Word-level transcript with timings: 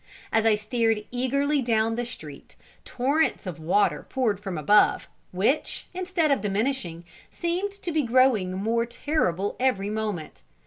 As 0.33 0.47
I 0.47 0.55
stared 0.55 1.05
eagerly 1.11 1.61
down 1.61 1.93
the 1.93 2.05
street, 2.05 2.55
torrents 2.85 3.45
of 3.45 3.59
water 3.59 4.03
poured 4.09 4.39
from 4.39 4.57
above, 4.57 5.07
which, 5.31 5.85
instead 5.93 6.31
of 6.31 6.41
diminishing, 6.41 7.05
seemed 7.29 7.71
to 7.73 7.91
be 7.91 8.01
growing 8.01 8.51
more 8.53 8.87
terrible 8.87 9.55
every 9.59 9.91
moment. 9.91 10.41